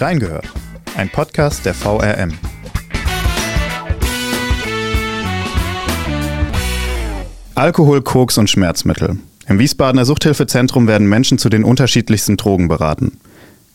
[0.00, 0.46] Reingehört,
[0.96, 2.32] ein Podcast der VRM.
[7.54, 9.18] Alkohol, Koks und Schmerzmittel.
[9.46, 13.18] Im Wiesbadener Suchthilfezentrum werden Menschen zu den unterschiedlichsten Drogen beraten.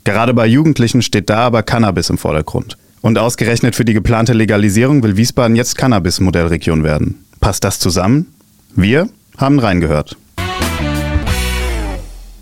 [0.04, 2.78] Gerade bei Jugendlichen steht da aber Cannabis im Vordergrund.
[3.02, 7.24] Und ausgerechnet für die geplante Legalisierung will Wiesbaden jetzt Cannabis-Modellregion werden.
[7.40, 8.28] Passt das zusammen?
[8.76, 9.08] Wir
[9.38, 10.18] haben reingehört.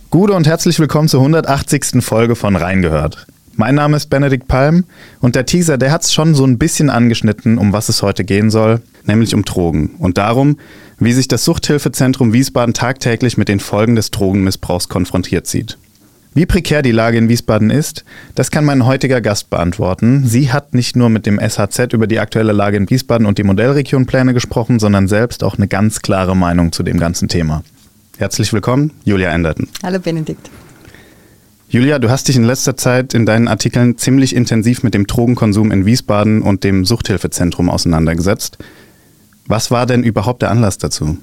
[0.10, 2.04] Gute und herzlich willkommen zur 180.
[2.04, 3.28] Folge von Reingehört.
[3.60, 4.84] Mein Name ist Benedikt Palm
[5.20, 8.24] und der Teaser, der hat es schon so ein bisschen angeschnitten, um was es heute
[8.24, 10.60] gehen soll, nämlich um Drogen und darum,
[11.00, 15.80] wie sich das Suchthilfezentrum Wiesbaden tagtäglich mit den Folgen des Drogenmissbrauchs konfrontiert sieht.
[16.36, 20.28] Wie prekär die Lage in Wiesbaden ist, das kann mein heutiger Gast beantworten.
[20.28, 23.44] Sie hat nicht nur mit dem SHZ über die aktuelle Lage in Wiesbaden und die
[23.44, 27.64] Modellregionpläne gesprochen, sondern selbst auch eine ganz klare Meinung zu dem ganzen Thema.
[28.20, 29.68] Herzlich willkommen, Julia Enderton.
[29.82, 30.48] Hallo Benedikt.
[31.70, 35.70] Julia, du hast dich in letzter Zeit in deinen Artikeln ziemlich intensiv mit dem Drogenkonsum
[35.72, 38.58] in Wiesbaden und dem Suchthilfezentrum auseinandergesetzt.
[39.48, 41.18] Was war denn überhaupt der Anlass dazu?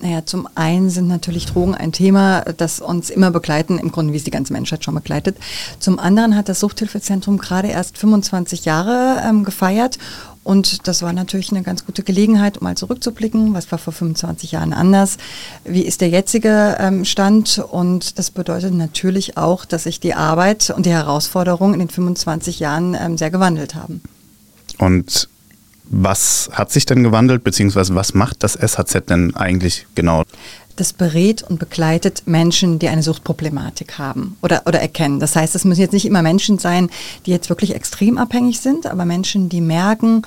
[0.00, 4.16] Naja, zum einen sind natürlich Drogen ein Thema, das uns immer begleiten, im Grunde wie
[4.16, 5.36] es die ganze Menschheit schon begleitet.
[5.78, 9.98] Zum anderen hat das Suchthilfezentrum gerade erst 25 Jahre ähm, gefeiert
[10.46, 14.52] und das war natürlich eine ganz gute Gelegenheit, um mal zurückzublicken, was war vor 25
[14.52, 15.16] Jahren anders,
[15.64, 20.70] wie ist der jetzige ähm, Stand und das bedeutet natürlich auch, dass sich die Arbeit
[20.70, 24.02] und die Herausforderungen in den 25 Jahren ähm, sehr gewandelt haben.
[24.78, 25.28] Und
[25.90, 30.22] was hat sich denn gewandelt, beziehungsweise was macht das SHZ denn eigentlich genau?
[30.76, 35.20] Das berät und begleitet Menschen, die eine Suchtproblematik haben oder, oder erkennen.
[35.20, 36.90] Das heißt, es müssen jetzt nicht immer Menschen sein,
[37.24, 40.22] die jetzt wirklich extrem abhängig sind, aber Menschen, die merken,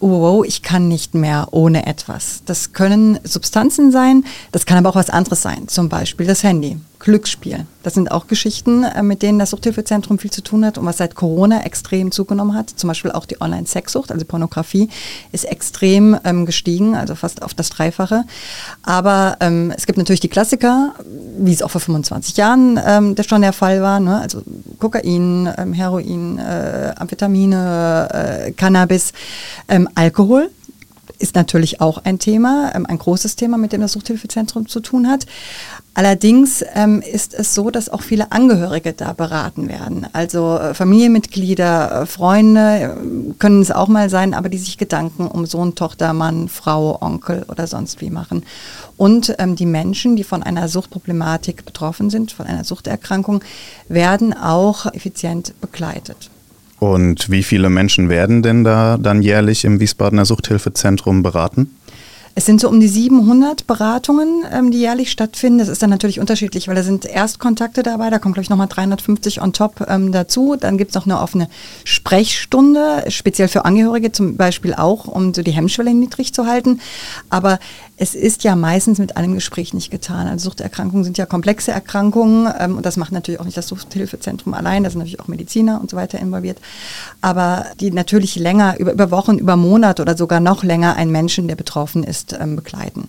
[0.00, 2.42] oh, wow, ich kann nicht mehr ohne etwas.
[2.46, 6.78] Das können Substanzen sein, das kann aber auch was anderes sein, zum Beispiel das Handy.
[6.98, 7.66] Glücksspiel.
[7.82, 10.96] Das sind auch Geschichten, äh, mit denen das Suchthilfezentrum viel zu tun hat und was
[10.96, 12.70] seit Corona extrem zugenommen hat.
[12.70, 14.88] Zum Beispiel auch die Online-Sexsucht, also Pornografie,
[15.32, 18.24] ist extrem ähm, gestiegen, also fast auf das Dreifache.
[18.82, 20.94] Aber ähm, es gibt natürlich die Klassiker,
[21.38, 24.00] wie es auch vor 25 Jahren ähm, das schon der Fall war.
[24.00, 24.20] Ne?
[24.20, 24.42] Also
[24.78, 28.08] Kokain, ähm, Heroin, äh, Amphetamine,
[28.48, 29.12] äh, Cannabis,
[29.68, 30.50] ähm, Alkohol
[31.18, 35.08] ist natürlich auch ein Thema, ähm, ein großes Thema, mit dem das Suchthilfezentrum zu tun
[35.08, 35.26] hat.
[35.94, 40.06] Allerdings ähm, ist es so, dass auch viele Angehörige da beraten werden.
[40.12, 45.26] Also äh, Familienmitglieder, äh, Freunde äh, können es auch mal sein, aber die sich Gedanken
[45.26, 48.44] um Sohn, Tochter, Mann, Frau, Onkel oder sonst wie machen.
[48.96, 53.42] Und ähm, die Menschen, die von einer Suchtproblematik betroffen sind, von einer Suchterkrankung,
[53.88, 56.30] werden auch effizient begleitet.
[56.78, 61.77] Und wie viele Menschen werden denn da dann jährlich im Wiesbadener Suchthilfezentrum beraten?
[62.38, 65.58] Es sind so um die 700 Beratungen, ähm, die jährlich stattfinden.
[65.58, 68.68] Das ist dann natürlich unterschiedlich, weil da sind Erstkontakte dabei, da kommen, glaube ich, nochmal
[68.68, 70.54] 350 on top ähm, dazu.
[70.54, 71.48] Dann gibt es noch eine offene
[71.82, 76.80] Sprechstunde, speziell für Angehörige zum Beispiel auch, um so die Hemmschwelle niedrig zu halten.
[77.28, 77.58] Aber
[78.00, 80.28] es ist ja meistens mit einem Gespräch nicht getan.
[80.28, 84.54] Also Suchterkrankungen sind ja komplexe Erkrankungen ähm, und das macht natürlich auch nicht das Suchthilfezentrum
[84.54, 86.58] allein, da sind natürlich auch Mediziner und so weiter involviert.
[87.20, 91.48] Aber die natürlich länger, über, über Wochen, über Monate oder sogar noch länger einen Menschen,
[91.48, 93.08] der betroffen ist, ähm, begleiten.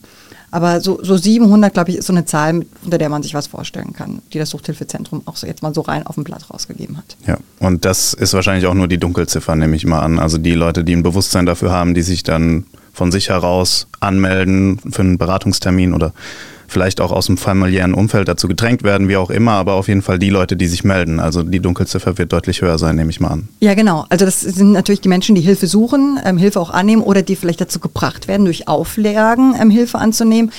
[0.52, 3.48] Aber so, so 700, glaube ich, ist so eine Zahl, unter der man sich was
[3.48, 6.98] vorstellen kann, die das Suchthilfezentrum auch so jetzt mal so rein auf dem Blatt rausgegeben
[6.98, 7.18] hat.
[7.28, 10.18] Ja, und das ist wahrscheinlich auch nur die Dunkelziffer, nehme ich mal an.
[10.18, 14.80] Also die Leute, die ein Bewusstsein dafür haben, die sich dann von sich heraus anmelden
[14.92, 16.14] für einen Beratungstermin oder
[16.70, 20.02] vielleicht auch aus dem familiären Umfeld dazu gedrängt werden, wie auch immer, aber auf jeden
[20.02, 21.20] Fall die Leute, die sich melden.
[21.20, 23.50] Also die Dunkelziffer wird deutlich höher sein, nehme ich mal an.
[23.60, 24.06] Ja, genau.
[24.10, 27.36] Also das sind natürlich die Menschen, die Hilfe suchen, ähm, Hilfe auch annehmen oder die
[27.36, 30.52] vielleicht dazu gebracht werden, durch Auflagen ähm, Hilfe anzunehmen.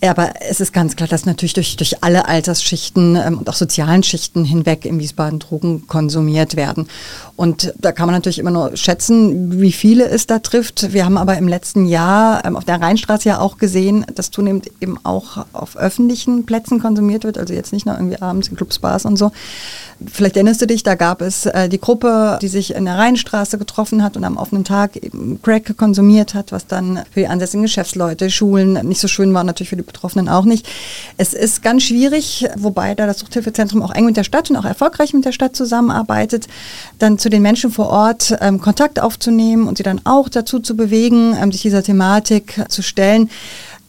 [0.00, 3.54] Ja, aber es ist ganz klar, dass natürlich durch, durch alle Altersschichten ähm, und auch
[3.54, 6.86] sozialen Schichten hinweg in Wiesbaden Drogen konsumiert werden.
[7.34, 10.92] Und da kann man natürlich immer nur schätzen, wie viele es da trifft.
[10.92, 14.70] Wir haben aber im letzten Jahr ähm, auf der Rheinstraße ja auch gesehen, dass zunehmend
[14.80, 18.78] eben auch auf öffentlichen Plätzen konsumiert wird, also jetzt nicht nur irgendwie abends in Clubs,
[18.78, 19.32] Bars und so.
[20.06, 23.58] Vielleicht erinnerst du dich, da gab es äh, die Gruppe, die sich in der Rheinstraße
[23.58, 27.62] getroffen hat und am offenen Tag eben Crack konsumiert hat, was dann für die ansässigen
[27.62, 30.68] Geschäftsleute, Schulen nicht so schön war, natürlich für die Betroffenen auch nicht.
[31.16, 34.64] Es ist ganz schwierig, wobei da das Suchthilfezentrum auch eng mit der Stadt und auch
[34.64, 36.46] erfolgreich mit der Stadt zusammenarbeitet,
[36.98, 40.76] dann zu den Menschen vor Ort ähm, Kontakt aufzunehmen und sie dann auch dazu zu
[40.76, 43.30] bewegen, ähm, sich dieser Thematik zu stellen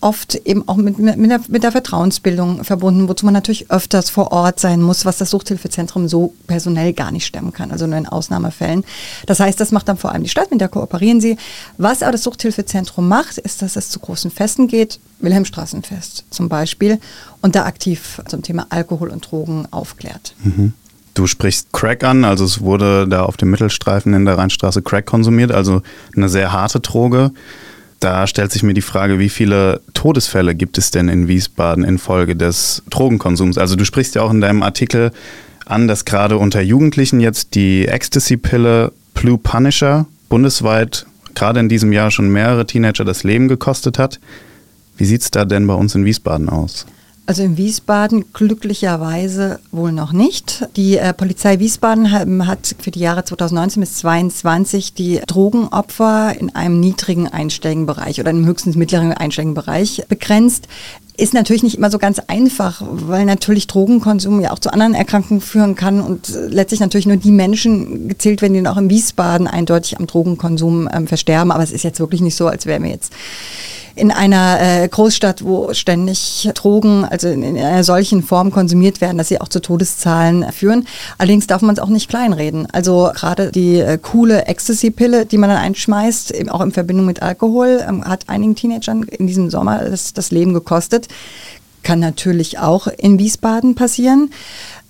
[0.02, 4.32] oft eben auch mit, mit, der, mit der Vertrauensbildung verbunden, wozu man natürlich öfters vor
[4.32, 8.08] Ort sein muss, was das Suchthilfezentrum so personell gar nicht stemmen kann, also nur in
[8.08, 8.84] Ausnahmefällen.
[9.26, 11.38] Das heißt, das macht dann vor allem die Stadt, mit der kooperieren sie.
[11.78, 17.00] Was aber das Suchthilfezentrum macht, ist, dass es zu großen Festen geht, Wilhelmstraßenfest zum Beispiel,
[17.42, 20.34] und da aktiv zum Thema Alkohol und Drogen aufklärt.
[20.44, 20.74] Mhm.
[21.14, 25.06] Du sprichst Crack an, also es wurde da auf dem Mittelstreifen in der Rheinstraße Crack
[25.06, 25.82] konsumiert, also
[26.16, 27.32] eine sehr harte Droge.
[28.00, 32.36] Da stellt sich mir die Frage, wie viele Todesfälle gibt es denn in Wiesbaden infolge
[32.36, 33.58] des Drogenkonsums?
[33.58, 35.12] Also du sprichst ja auch in deinem Artikel
[35.66, 41.06] an, dass gerade unter Jugendlichen jetzt die Ecstasy-Pille Blue Punisher bundesweit
[41.36, 44.20] gerade in diesem Jahr schon mehrere Teenager das Leben gekostet hat.
[44.98, 46.86] Wie sieht es da denn bei uns in Wiesbaden aus?
[47.30, 50.68] Also in Wiesbaden glücklicherweise wohl noch nicht.
[50.76, 56.80] Die äh, Polizei Wiesbaden hat für die Jahre 2019 bis 2022 die Drogenopfer in einem
[56.80, 60.68] niedrigen einstelligen Bereich oder einem höchstens mittleren einstelligen Bereich begrenzt
[61.18, 65.42] ist natürlich nicht immer so ganz einfach, weil natürlich Drogenkonsum ja auch zu anderen Erkrankungen
[65.42, 70.00] führen kann und letztlich natürlich nur die Menschen gezählt werden, die auch in Wiesbaden eindeutig
[70.00, 71.52] am Drogenkonsum ähm, versterben.
[71.52, 73.12] Aber es ist jetzt wirklich nicht so, als wären wir jetzt
[73.96, 79.18] in einer äh, Großstadt, wo ständig Drogen, also in, in, einer solchen Form konsumiert werden,
[79.18, 80.88] dass sie auch zu Todeszahlen führen.
[81.18, 82.68] Allerdings darf man es auch nicht kleinreden.
[82.72, 87.84] Also gerade die äh, coole Ecstasy-Pille, die man dann einschmeißt, auch in Verbindung mit Alkohol,
[87.88, 91.08] ähm, hat einigen Teenagern in diesem Sommer das, das Leben gekostet.
[91.84, 94.32] Kann natürlich auch in Wiesbaden passieren.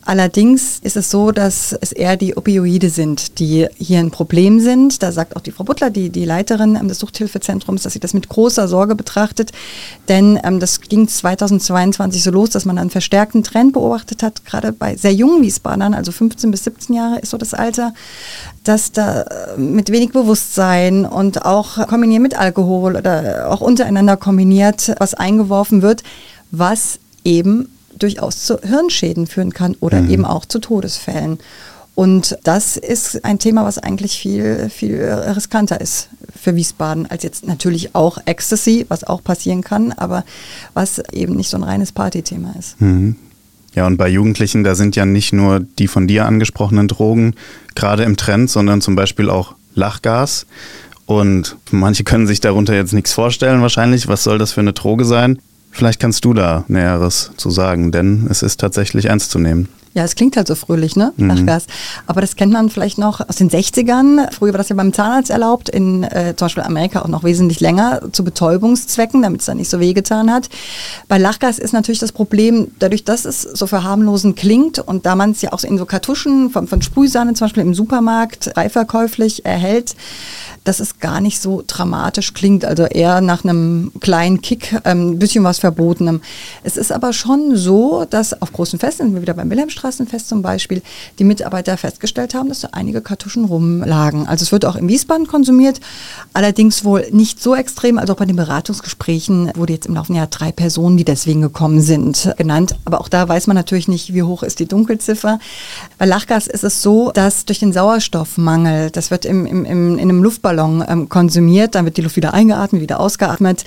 [0.05, 5.03] Allerdings ist es so, dass es eher die Opioide sind, die hier ein Problem sind.
[5.03, 8.29] Da sagt auch die Frau Butler, die, die Leiterin des Suchthilfezentrums, dass sie das mit
[8.29, 9.51] großer Sorge betrachtet.
[10.07, 14.71] Denn ähm, das ging 2022 so los, dass man einen verstärkten Trend beobachtet hat, gerade
[14.71, 17.93] bei sehr jungen Wiesbadern, also 15 bis 17 Jahre ist so das Alter,
[18.63, 24.93] dass da äh, mit wenig Bewusstsein und auch kombiniert mit Alkohol oder auch untereinander kombiniert
[24.97, 26.03] was eingeworfen wird,
[26.51, 27.69] was eben
[27.99, 30.09] durchaus zu Hirnschäden führen kann oder mhm.
[30.09, 31.39] eben auch zu Todesfällen.
[31.95, 37.45] Und das ist ein Thema, was eigentlich viel, viel riskanter ist für Wiesbaden als jetzt
[37.45, 40.23] natürlich auch Ecstasy, was auch passieren kann, aber
[40.73, 42.79] was eben nicht so ein reines Partythema ist.
[42.79, 43.17] Mhm.
[43.75, 47.35] Ja, und bei Jugendlichen, da sind ja nicht nur die von dir angesprochenen Drogen
[47.75, 50.45] gerade im Trend, sondern zum Beispiel auch Lachgas.
[51.05, 54.07] Und manche können sich darunter jetzt nichts vorstellen wahrscheinlich.
[54.07, 55.39] Was soll das für eine Droge sein?
[55.71, 59.69] Vielleicht kannst du da Näheres zu sagen, denn es ist tatsächlich ernst zu nehmen.
[59.95, 61.13] Ja, es klingt halt so fröhlich, ne?
[61.17, 61.27] Mhm.
[61.29, 61.65] Lachgas.
[62.05, 64.31] Aber das kennt man vielleicht noch aus den 60ern.
[64.31, 67.59] Früher war das ja beim Zahnarzt erlaubt, in äh, zum Beispiel Amerika auch noch wesentlich
[67.59, 70.49] länger zu Betäubungszwecken, damit es dann nicht so wehgetan hat.
[71.07, 75.31] Bei Lachgas ist natürlich das Problem, dadurch, dass es so verharmlosend klingt und da man
[75.31, 79.43] es ja auch in so Kartuschen von, von Sprühsahne zum Beispiel im Supermarkt frei verkäuflich
[79.43, 79.95] erhält,
[80.69, 85.19] dass es gar nicht so dramatisch klingt, also eher nach einem kleinen Kick, ähm, ein
[85.19, 86.21] bisschen was Verbotenem.
[86.63, 90.43] Es ist aber schon so, dass auf großen Festen, sind wir wieder beim Wilhelmstraßenfest zum
[90.43, 90.83] Beispiel,
[91.17, 94.27] die Mitarbeiter festgestellt haben, dass da einige Kartuschen rumlagen.
[94.27, 95.81] Also es wird auch im Wiesbaden konsumiert,
[96.33, 100.27] allerdings wohl nicht so extrem, also auch bei den Beratungsgesprächen wurde jetzt im Laufe Jahr
[100.27, 102.75] drei Personen, die deswegen gekommen sind, genannt.
[102.85, 105.39] Aber auch da weiß man natürlich nicht, wie hoch ist die Dunkelziffer.
[105.97, 110.09] Bei Lachgas ist es so, dass durch den Sauerstoffmangel, das wird im, im, im, in
[110.09, 113.65] einem Luftballon Luftballon ähm, konsumiert, dann wird die Luft wieder eingeatmet, wieder ausgeatmet,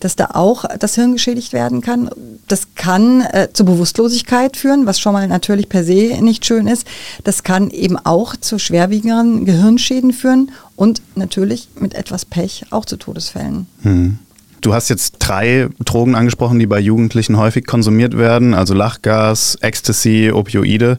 [0.00, 2.10] dass da auch das Hirn geschädigt werden kann.
[2.46, 6.86] Das kann äh, zu Bewusstlosigkeit führen, was schon mal natürlich per se nicht schön ist.
[7.24, 12.96] Das kann eben auch zu schwerwiegenderen Gehirnschäden führen und natürlich mit etwas Pech auch zu
[12.96, 13.66] Todesfällen.
[13.82, 14.18] Hm.
[14.60, 20.32] Du hast jetzt drei Drogen angesprochen, die bei Jugendlichen häufig konsumiert werden, also Lachgas, Ecstasy,
[20.34, 20.98] Opioide.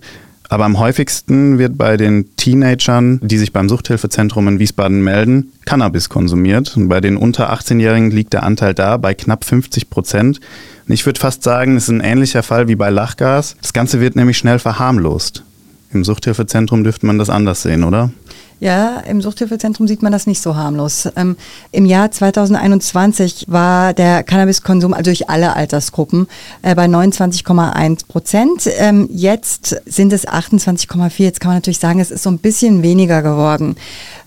[0.49, 6.09] Aber am häufigsten wird bei den Teenagern, die sich beim Suchthilfezentrum in Wiesbaden melden, Cannabis
[6.09, 6.75] konsumiert.
[6.75, 10.39] Und bei den unter 18-Jährigen liegt der Anteil da bei knapp 50 Prozent.
[10.87, 13.57] Und ich würde fast sagen, es ist ein ähnlicher Fall wie bei Lachgas.
[13.61, 15.43] Das Ganze wird nämlich schnell verharmlost.
[15.91, 18.11] Im Suchthilfezentrum dürfte man das anders sehen, oder?
[18.61, 21.07] Ja, im Suchthilfezentrum sieht man das nicht so harmlos.
[21.15, 21.37] Ähm,
[21.71, 26.27] Im Jahr 2021 war der Cannabiskonsum also durch alle Altersgruppen
[26.61, 28.69] äh, bei 29,1 Prozent.
[28.77, 31.23] Ähm, jetzt sind es 28,4.
[31.23, 33.77] Jetzt kann man natürlich sagen, es ist so ein bisschen weniger geworden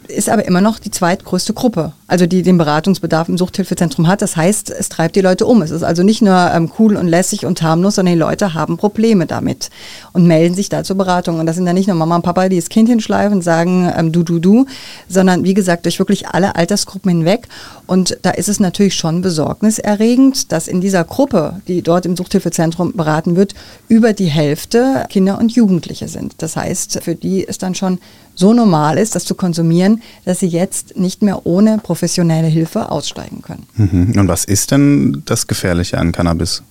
[0.09, 4.23] ist aber immer noch die zweitgrößte Gruppe, also die den Beratungsbedarf im Suchthilfezentrum hat.
[4.23, 5.62] Das heißt, es treibt die Leute um.
[5.62, 8.76] Es ist also nicht nur ähm, cool und lässig und harmlos, sondern die Leute haben
[8.76, 9.71] Probleme damit
[10.12, 11.38] und melden sich da zur Beratung.
[11.38, 13.92] Und das sind dann nicht nur Mama und Papa, die das Kind hinschleifen und sagen
[13.97, 14.66] ähm, du, du, du,
[15.09, 17.49] sondern wie gesagt durch wirklich alle Altersgruppen hinweg.
[17.87, 22.92] Und da ist es natürlich schon besorgniserregend, dass in dieser Gruppe, die dort im Suchthilfezentrum
[22.92, 23.54] beraten wird,
[23.88, 26.35] über die Hälfte Kinder und Jugendliche sind.
[26.38, 27.99] Das heißt, für die ist dann schon
[28.35, 29.92] so normal ist, das zu konsumieren,
[30.25, 33.67] dass sie jetzt nicht mehr ohne professionelle Hilfe aussteigen können.
[33.77, 34.19] Mhm.
[34.19, 36.63] Und was ist denn das Gefährliche an Cannabis?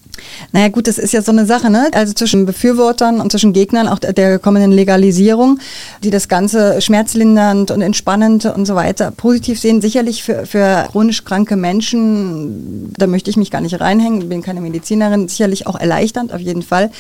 [0.51, 1.89] Naja gut, das ist ja so eine Sache, ne?
[1.93, 5.59] Also zwischen Befürwortern und zwischen Gegnern auch der kommenden Legalisierung,
[6.03, 9.81] die das Ganze schmerzlindernd und entspannend und so weiter positiv sehen.
[9.81, 14.61] Sicherlich für, für chronisch kranke Menschen, da möchte ich mich gar nicht reinhängen, bin keine
[14.61, 16.91] Medizinerin, sicherlich auch erleichternd auf jeden Fall.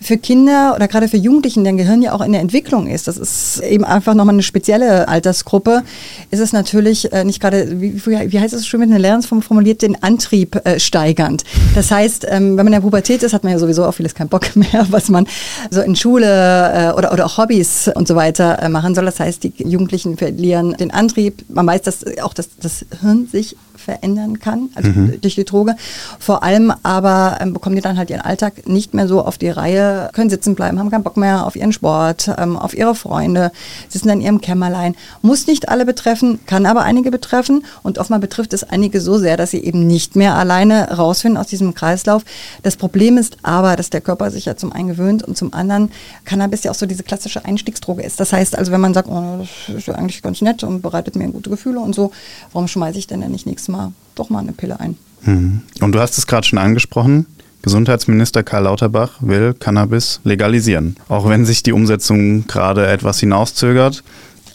[0.00, 3.16] Für Kinder oder gerade für Jugendlichen, deren Gehirn ja auch in der Entwicklung ist, das
[3.16, 5.82] ist eben einfach nochmal eine spezielle Altersgruppe,
[6.30, 9.82] ist es natürlich äh, nicht gerade, wie, wie heißt es schon mit einer Lernform formuliert,
[9.82, 11.44] den Antrieb äh, steigernd.
[11.74, 14.14] Das heißt, ähm, wenn man in der Pubertät ist, hat man ja sowieso auf vieles
[14.14, 15.26] keinen Bock mehr, was man
[15.70, 19.04] so in Schule äh, oder, oder auch Hobbys und so weiter äh, machen soll.
[19.04, 21.44] Das heißt, die Jugendlichen verlieren den Antrieb.
[21.48, 25.20] Man weiß, dass auch das, das Hirn sich verändern kann, also mhm.
[25.20, 25.76] durch die Droge.
[26.18, 29.48] Vor allem aber ähm, bekommen die dann halt ihren Alltag nicht mehr so auf die
[29.48, 33.52] Reihe, können sitzen bleiben, haben keinen Bock mehr auf ihren Sport, ähm, auf ihre Freunde,
[33.88, 34.94] sitzen dann in ihrem Kämmerlein.
[35.22, 39.36] Muss nicht alle betreffen, kann aber einige betreffen und oftmals betrifft es einige so sehr,
[39.36, 42.24] dass sie eben nicht mehr alleine rausfinden aus diesem Kreislauf.
[42.62, 45.90] Das Problem ist aber, dass der Körper sich ja zum einen gewöhnt und zum anderen
[46.24, 48.20] Cannabis ja auch so diese klassische Einstiegsdroge ist.
[48.20, 51.16] Das heißt also, wenn man sagt, oh, das ist ja eigentlich ganz nett und bereitet
[51.16, 52.12] mir gute Gefühle und so,
[52.52, 54.96] warum schmeiße ich denn denn nicht nächstes Mal doch mal eine Pille ein?
[55.22, 55.62] Mhm.
[55.80, 57.26] Und du hast es gerade schon angesprochen.
[57.62, 64.04] Gesundheitsminister Karl Lauterbach will Cannabis legalisieren, auch wenn sich die Umsetzung gerade etwas hinauszögert.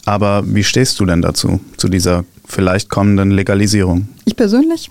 [0.06, 4.08] Aber wie stehst du denn dazu, zu dieser vielleicht kommenden Legalisierung?
[4.24, 4.90] Ich persönlich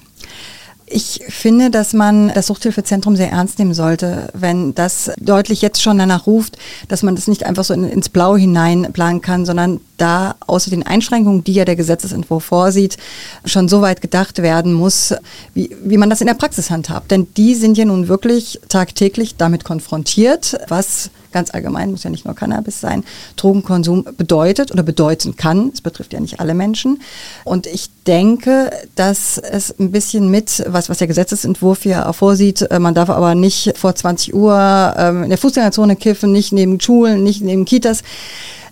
[0.90, 5.98] ich finde, dass man das Suchthilfezentrum sehr ernst nehmen sollte, wenn das deutlich jetzt schon
[5.98, 9.82] danach ruft, dass man das nicht einfach so in, ins Blau hinein planen kann, sondern
[9.98, 12.98] da außer den Einschränkungen, die ja der Gesetzesentwurf vorsieht,
[13.46, 15.14] schon so weit gedacht werden muss,
[15.54, 17.12] wie, wie man das in der Praxis handhabt.
[17.12, 22.26] Denn die sind ja nun wirklich tagtäglich damit konfrontiert, was ganz allgemein, muss ja nicht
[22.26, 23.04] nur Cannabis sein,
[23.36, 25.72] Drogenkonsum bedeutet oder bedeuten kann.
[25.74, 27.02] Es betrifft ja nicht alle Menschen.
[27.44, 32.80] Und ich denke, dass es ein bisschen mit, was, was der Gesetzesentwurf hier vorsieht, äh,
[32.80, 37.24] man darf aber nicht vor 20 Uhr ähm, in der Fußgängerzone kiffen, nicht neben Schulen,
[37.24, 38.04] nicht neben Kitas,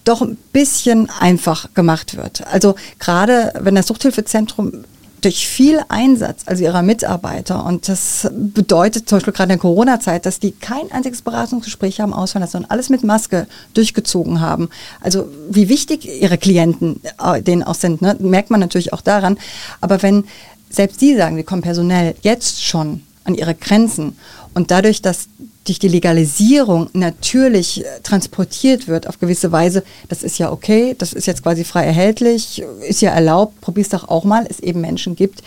[0.04, 2.46] doch ein bisschen einfach gemacht wird.
[2.48, 4.86] Also gerade wenn das Suchthilfezentrum
[5.22, 10.26] durch viel Einsatz, also ihrer Mitarbeiter, und das bedeutet zum Beispiel gerade in der Corona-Zeit,
[10.26, 14.70] dass die kein einziges Beratungsgespräch haben ausfallen lassen, sondern alles mit Maske durchgezogen haben.
[15.02, 19.38] Also wie wichtig ihre Klienten äh, denen auch sind, ne, merkt man natürlich auch daran.
[19.82, 20.26] Aber wenn
[20.70, 24.18] selbst die sagen, wir kommen personell jetzt schon an ihre Grenzen
[24.58, 25.28] und dadurch, dass
[25.66, 31.14] durch die Legalisierung natürlich äh, transportiert wird auf gewisse Weise, das ist ja okay, das
[31.14, 35.16] ist jetzt quasi frei erhältlich, ist ja erlaubt, probier's doch auch mal, es eben Menschen
[35.16, 35.44] gibt,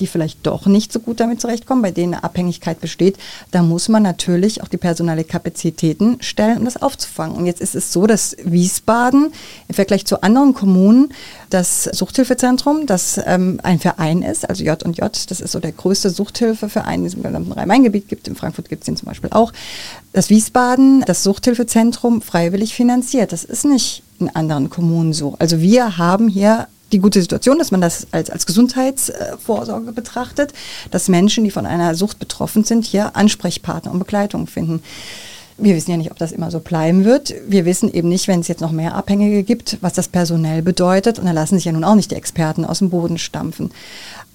[0.00, 3.16] die vielleicht doch nicht so gut damit zurechtkommen, bei denen eine Abhängigkeit besteht,
[3.50, 7.36] da muss man natürlich auch die personelle Kapazitäten stellen, um das aufzufangen.
[7.36, 9.32] Und jetzt ist es so, dass Wiesbaden
[9.68, 11.12] im Vergleich zu anderen Kommunen
[11.50, 17.00] das Suchthilfezentrum, das ähm, ein Verein ist, also J&J, das ist so der größte Suchthilfeverein
[17.00, 19.52] in diesem gesamten Rhein-Main-Gebiet gibt, in Frankfurt gibt es den zum Beispiel auch,
[20.12, 23.32] dass Wiesbaden das Suchthilfezentrum freiwillig finanziert.
[23.32, 25.36] Das ist nicht in anderen Kommunen so.
[25.38, 30.52] Also wir haben hier die gute Situation, dass man das als, als Gesundheitsvorsorge betrachtet,
[30.90, 34.82] dass Menschen, die von einer Sucht betroffen sind, hier Ansprechpartner und Begleitung finden.
[35.58, 37.34] Wir wissen ja nicht, ob das immer so bleiben wird.
[37.46, 41.18] Wir wissen eben nicht, wenn es jetzt noch mehr Abhängige gibt, was das personell bedeutet.
[41.18, 43.70] Und da lassen sich ja nun auch nicht die Experten aus dem Boden stampfen.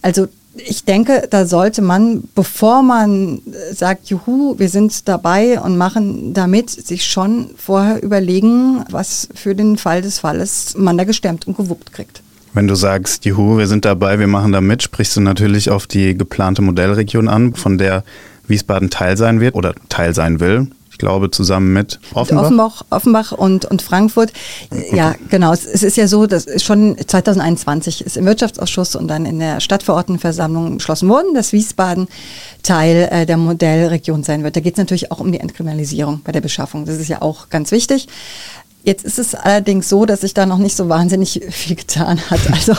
[0.02, 6.34] Also ich denke, da sollte man, bevor man sagt, juhu, wir sind dabei und machen
[6.34, 11.58] damit, sich schon vorher überlegen, was für den Fall des Falles man da gestemmt und
[11.58, 12.22] gewuppt kriegt.
[12.54, 15.88] Wenn du sagst, juhu, wir sind dabei, wir machen da mit, sprichst du natürlich auf
[15.88, 18.04] die geplante Modellregion an, von der
[18.48, 20.68] Wiesbaden Teil sein wird oder Teil sein will.
[20.92, 22.46] Ich glaube, zusammen mit Offenbach.
[22.46, 24.34] Offenbach, Offenbach und, und Frankfurt.
[24.70, 24.98] Okay.
[24.98, 25.54] Ja, genau.
[25.54, 29.62] Es, es, ist ja so, dass schon 2021 ist im Wirtschaftsausschuss und dann in der
[29.62, 32.08] Stadtverordnetenversammlung beschlossen worden, dass Wiesbaden
[32.64, 34.56] Teil äh, der Modellregion sein wird.
[34.56, 36.86] Da geht es natürlich auch um die Entkriminalisierung bei der Beschaffung.
[36.86, 38.08] Das ist ja auch ganz wichtig.
[38.84, 42.40] Jetzt ist es allerdings so, dass sich da noch nicht so wahnsinnig viel getan hat.
[42.60, 42.74] Also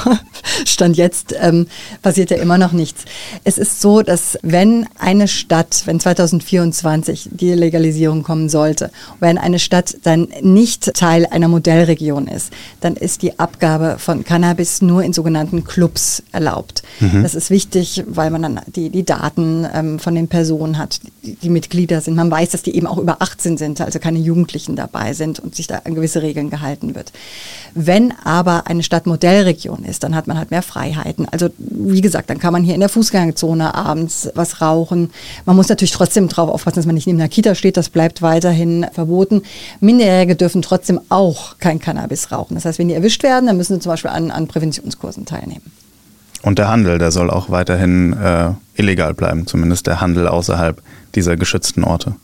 [0.67, 1.67] Stand jetzt ähm,
[2.03, 3.05] passiert ja immer noch nichts.
[3.45, 8.91] Es ist so, dass wenn eine Stadt, wenn 2024 die Legalisierung kommen sollte,
[9.21, 14.83] wenn eine Stadt dann nicht Teil einer Modellregion ist, dann ist die Abgabe von Cannabis
[14.83, 16.83] nur in sogenannten Clubs erlaubt.
[17.01, 17.23] Mhm.
[17.23, 21.37] Das ist wichtig, weil man dann die, die Daten ähm, von den Personen hat, die,
[21.37, 22.17] die Mitglieder sind.
[22.17, 25.55] Man weiß, dass die eben auch über 18 sind, also keine Jugendlichen dabei sind und
[25.55, 27.13] sich da an gewisse Regeln gehalten wird.
[27.75, 31.27] Wenn aber eine Stadt Modellregion ist, dann hat man halt mehr Freiheiten.
[31.31, 35.11] Also wie gesagt, dann kann man hier in der Fußgängerzone abends was rauchen.
[35.47, 37.77] Man muss natürlich trotzdem darauf aufpassen, dass man nicht neben einer Kita steht.
[37.77, 39.43] Das bleibt weiterhin verboten.
[39.81, 42.55] Minderjährige dürfen trotzdem auch kein Cannabis rauchen.
[42.55, 45.71] Das heißt, wenn die erwischt werden, dann müssen sie zum Beispiel an, an Präventionskursen teilnehmen.
[46.43, 50.83] Und der Handel, der soll auch weiterhin äh, illegal bleiben, zumindest der Handel außerhalb
[51.15, 52.15] dieser geschützten Orte.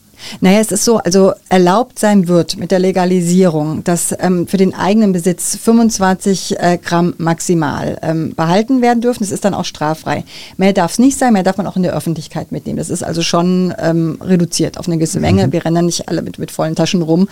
[0.41, 4.73] Naja, es ist so, also erlaubt sein wird mit der Legalisierung, dass ähm, für den
[4.73, 9.23] eigenen Besitz 25 äh, Gramm maximal ähm, behalten werden dürfen.
[9.23, 10.23] Das ist dann auch straffrei.
[10.57, 12.77] Mehr darf es nicht sein, mehr darf man auch in der Öffentlichkeit mitnehmen.
[12.77, 15.47] Das ist also schon ähm, reduziert auf eine gewisse Menge.
[15.47, 15.51] Mhm.
[15.51, 17.27] Wir rennen nicht alle mit, mit vollen Taschen rum.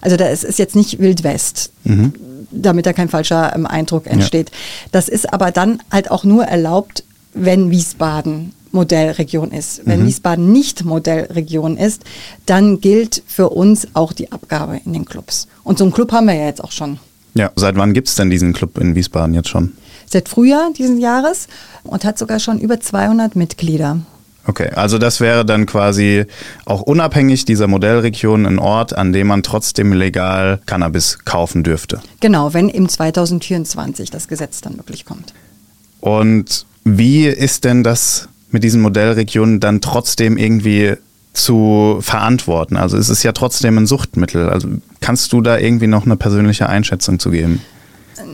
[0.00, 1.70] Also da ist, ist jetzt nicht Wild West.
[1.84, 2.12] Mhm.
[2.50, 4.50] damit da kein falscher ähm, Eindruck entsteht.
[4.50, 4.56] Ja.
[4.92, 9.82] Das ist aber dann halt auch nur erlaubt, wenn Wiesbaden Modellregion ist.
[9.84, 10.06] Wenn mhm.
[10.06, 12.02] Wiesbaden nicht Modellregion ist,
[12.46, 15.48] dann gilt für uns auch die Abgabe in den Clubs.
[15.64, 16.98] Und so einen Club haben wir ja jetzt auch schon.
[17.34, 19.72] Ja, seit wann gibt es denn diesen Club in Wiesbaden jetzt schon?
[20.06, 21.46] Seit Frühjahr diesen Jahres
[21.84, 24.00] und hat sogar schon über 200 Mitglieder.
[24.46, 26.24] Okay, also das wäre dann quasi
[26.64, 32.00] auch unabhängig dieser Modellregion ein Ort, an dem man trotzdem legal Cannabis kaufen dürfte.
[32.20, 35.34] Genau, wenn im 2024 das Gesetz dann wirklich kommt.
[36.00, 40.94] Und wie ist denn das mit diesen Modellregionen dann trotzdem irgendwie
[41.32, 42.76] zu verantworten?
[42.76, 44.48] Also es ist ja trotzdem ein Suchtmittel.
[44.48, 44.68] Also
[45.00, 47.60] kannst du da irgendwie noch eine persönliche Einschätzung zu geben?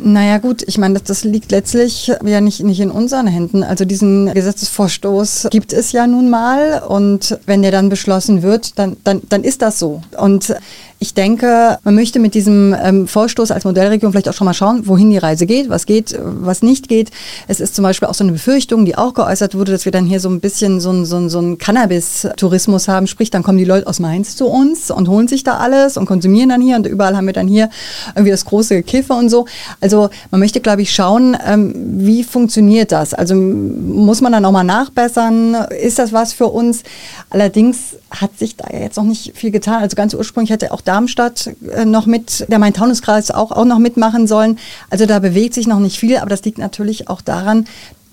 [0.02, 3.62] Naja gut, ich meine, das, liegt letztlich ja nicht, nicht in unseren Händen.
[3.62, 8.96] Also diesen Gesetzesvorstoß gibt es ja nun mal und wenn der dann beschlossen wird, dann,
[9.04, 10.02] dann, dann ist das so.
[10.18, 10.54] Und
[10.98, 14.86] ich denke, man möchte mit diesem ähm, Vorstoß als Modellregion vielleicht auch schon mal schauen,
[14.86, 17.10] wohin die Reise geht, was geht, was nicht geht.
[17.48, 20.06] Es ist zum Beispiel auch so eine Befürchtung, die auch geäußert wurde, dass wir dann
[20.06, 23.06] hier so ein bisschen so ein, so so ein Cannabis-Tourismus haben.
[23.06, 26.06] Sprich, dann kommen die Leute aus Mainz zu uns und holen sich da alles und
[26.06, 27.68] konsumieren dann hier und überall haben wir dann hier
[28.14, 29.46] irgendwie das große Kiffer und so.
[29.82, 33.12] Also man möchte, glaube ich, schauen, ähm, wie funktioniert das?
[33.12, 35.54] Also muss man dann auch mal nachbessern?
[35.78, 36.84] Ist das was für uns?
[37.28, 39.82] Allerdings hat sich da jetzt noch nicht viel getan.
[39.82, 44.26] Also ganz ursprünglich hätte auch Darmstadt äh, noch mit, der Main-Taunus-Kreis auch, auch noch mitmachen
[44.26, 44.58] sollen.
[44.90, 47.66] Also da bewegt sich noch nicht viel, aber das liegt natürlich auch daran,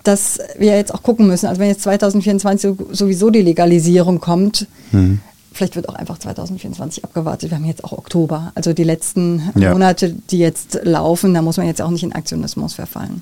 [0.03, 1.48] dass wir jetzt auch gucken müssen.
[1.48, 5.20] Also wenn jetzt 2024 sowieso die Legalisierung kommt, mhm.
[5.53, 7.51] vielleicht wird auch einfach 2024 abgewartet.
[7.51, 8.51] Wir haben jetzt auch Oktober.
[8.56, 9.72] Also die letzten ja.
[9.72, 13.22] Monate, die jetzt laufen, da muss man jetzt auch nicht in Aktionismus verfallen.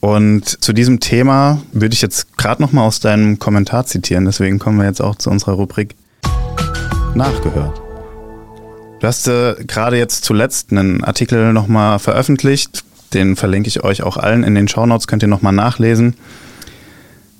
[0.00, 4.24] Und zu diesem Thema würde ich jetzt gerade noch mal aus deinem Kommentar zitieren.
[4.24, 5.94] Deswegen kommen wir jetzt auch zu unserer Rubrik
[7.14, 7.89] Nachgehört.
[9.00, 12.84] Du hast äh, gerade jetzt zuletzt einen Artikel noch mal veröffentlicht.
[13.14, 15.06] Den verlinke ich euch auch allen in den Shownotes.
[15.06, 16.14] Könnt ihr noch mal nachlesen.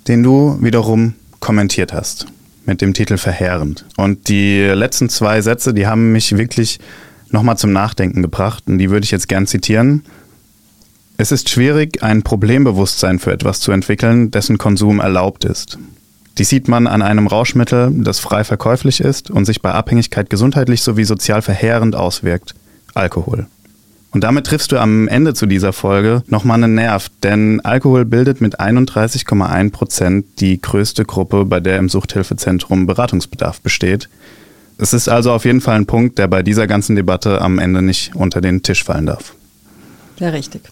[0.09, 2.27] Den du wiederum kommentiert hast
[2.65, 3.85] mit dem Titel Verheerend.
[3.99, 6.81] Und die letzten zwei Sätze, die haben mich wirklich
[7.29, 8.65] noch mal zum Nachdenken gebracht.
[8.67, 10.03] Und die würde ich jetzt gern zitieren.
[11.19, 15.79] Es ist schwierig, ein Problembewusstsein für etwas zu entwickeln, dessen Konsum erlaubt ist.
[16.41, 20.81] Dies sieht man an einem Rauschmittel, das frei verkäuflich ist und sich bei Abhängigkeit gesundheitlich
[20.81, 22.55] sowie sozial verheerend auswirkt.
[22.95, 23.47] Alkohol.
[24.11, 28.41] Und damit triffst du am Ende zu dieser Folge nochmal einen Nerv, denn Alkohol bildet
[28.41, 34.09] mit 31,1 Prozent die größte Gruppe, bei der im Suchthilfezentrum Beratungsbedarf besteht.
[34.79, 37.83] Es ist also auf jeden Fall ein Punkt, der bei dieser ganzen Debatte am Ende
[37.83, 39.35] nicht unter den Tisch fallen darf.
[40.19, 40.63] Ja, richtig.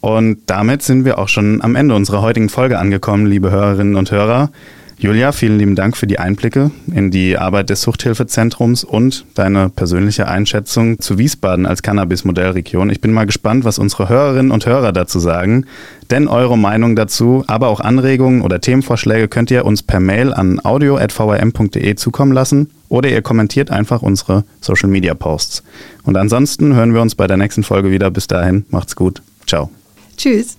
[0.00, 4.10] Und damit sind wir auch schon am Ende unserer heutigen Folge angekommen, liebe Hörerinnen und
[4.10, 4.50] Hörer.
[4.98, 10.28] Julia, vielen lieben Dank für die Einblicke in die Arbeit des Suchthilfezentrums und deine persönliche
[10.28, 12.88] Einschätzung zu Wiesbaden als Cannabis-Modellregion.
[12.90, 15.66] Ich bin mal gespannt, was unsere Hörerinnen und Hörer dazu sagen.
[16.10, 20.60] Denn eure Meinung dazu, aber auch Anregungen oder Themenvorschläge könnt ihr uns per Mail an
[20.64, 25.64] audio.vrm.de zukommen lassen oder ihr kommentiert einfach unsere Social-Media-Posts.
[26.04, 28.10] Und ansonsten hören wir uns bei der nächsten Folge wieder.
[28.10, 29.22] Bis dahin, macht's gut.
[29.46, 29.70] Ciao.
[30.16, 30.58] Tschüss.